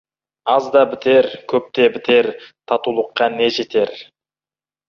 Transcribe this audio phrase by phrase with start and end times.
[0.53, 2.31] Аз да бітер, көп те бітер,
[2.73, 3.95] татулыққа не жетер.